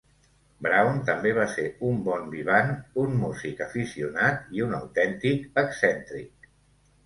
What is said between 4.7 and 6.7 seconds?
un autèntic excèntric.